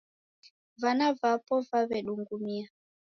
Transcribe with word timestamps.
Vana 0.81 1.07
vapo 1.19 1.55
vaw'edungumia. 1.69 2.65